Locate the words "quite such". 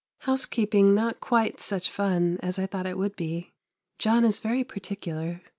1.21-1.91